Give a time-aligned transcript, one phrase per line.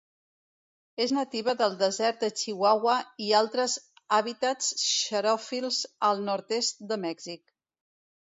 [1.03, 3.75] És nativa del Desert de Chihuahua i altres
[4.17, 5.81] hàbitats xeròfils
[6.11, 7.45] al nord-est de Mèxic.